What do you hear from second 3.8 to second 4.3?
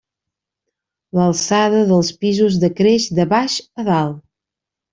a dalt.